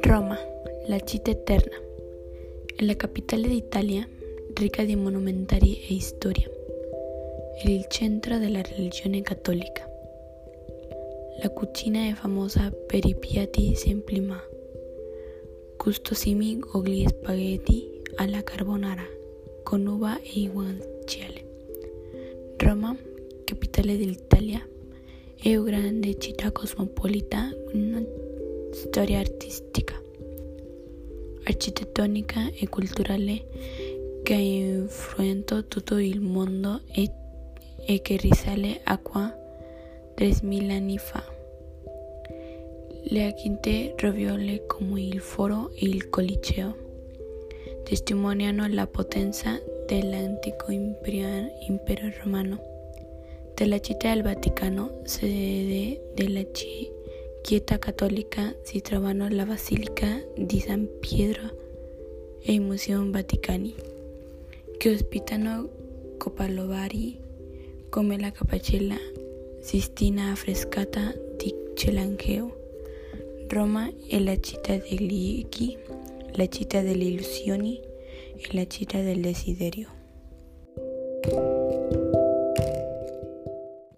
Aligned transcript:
Roma, 0.00 0.38
la 0.86 1.00
città 1.00 1.30
eterna. 1.30 1.76
È 2.76 2.84
la 2.84 2.94
capitale 2.94 3.48
d'Italia, 3.48 4.06
ricca 4.54 4.84
di 4.84 4.96
monumentari 4.96 5.86
e 5.88 6.00
storia. 6.00 6.50
È 7.62 7.68
il 7.68 7.86
centro 7.88 8.38
della 8.38 8.60
religione 8.60 9.22
cattolica. 9.22 9.90
La 11.40 11.50
cucina 11.50 12.08
è 12.08 12.12
famosa 12.12 12.70
per 12.86 13.06
i 13.06 13.14
piatti 13.14 13.74
semplici 13.74 14.20
ma 14.20 14.42
gustosissimi 15.76 16.58
gogli 16.58 17.06
spaghetti 17.06 18.02
alla 18.16 18.42
carbonara 18.42 19.06
con 19.62 19.86
uva 19.86 20.20
e 20.20 20.48
guanciale. 20.48 21.46
Roma, 22.56 22.96
capitale 23.44 23.96
dell'Italia, 23.96 24.68
una 25.42 25.62
grande 25.62 26.18
città 26.18 26.50
cosmopolita 26.50 27.50
con 27.66 27.80
una 27.80 28.02
storia 28.72 29.20
artistica 29.20 29.94
architettonica 31.48 32.50
e 32.52 32.68
culturale 32.68 33.44
che 34.22 34.34
ha 34.34 34.38
influenzato 34.38 35.66
tutto 35.66 35.98
il 35.98 36.20
mondo 36.20 36.82
e, 36.92 37.10
risale 38.16 38.80
a 38.84 38.98
qua 38.98 39.34
3.000 40.16 40.70
anni 40.70 40.98
fa. 40.98 41.24
Le 43.10 43.24
antiche 43.24 43.94
roviolle 43.96 44.66
come 44.66 45.00
il 45.00 45.20
Foro 45.20 45.70
e 45.74 45.86
il 45.86 46.10
Coliseo 46.10 46.86
testimoniano 47.84 48.66
la 48.68 48.86
potenza 48.86 49.58
dell'antico 49.86 50.70
impero 50.70 52.12
romano. 52.22 52.77
Della 53.58 53.80
città 53.80 54.14
del 54.14 54.22
Vaticano, 54.22 55.00
sede 55.02 56.12
della 56.14 56.44
Chiesa 57.42 57.76
cattolica, 57.76 58.54
si 58.62 58.80
trovano 58.80 59.26
la 59.28 59.44
Basilica 59.44 60.06
di 60.36 60.60
San 60.60 60.88
Pietro 61.00 62.38
e 62.40 62.56
Museo 62.60 63.10
Vaticani, 63.10 63.74
che 64.76 64.92
ospitano 64.92 65.68
copalovari 66.18 67.18
come 67.88 68.16
la 68.20 68.30
Capacella 68.30 68.94
Sistina 69.58 70.30
affrescata 70.30 71.12
di 71.36 71.52
Celangeo. 71.74 72.56
Roma 73.48 73.90
è 74.06 74.20
la 74.20 74.38
città 74.38 74.76
degli 74.76 75.40
echi, 75.40 75.76
la 76.34 76.46
città 76.46 76.80
delle 76.80 77.06
illusioni 77.06 77.80
e 78.36 78.48
la 78.52 78.68
città 78.68 79.00
del 79.00 79.20
desiderio. 79.20 81.57